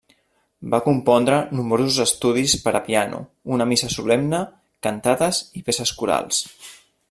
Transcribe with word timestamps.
Va 0.73 0.77
compondre 0.85 1.35
nombrosos 1.57 1.99
estudis 2.05 2.55
per 2.63 2.73
a 2.79 2.81
piano, 2.89 3.21
una 3.57 3.69
missa 3.73 3.93
solemne, 3.97 4.41
cantates 4.89 5.43
i 5.61 5.65
peces 5.69 5.97
corals. 6.01 6.45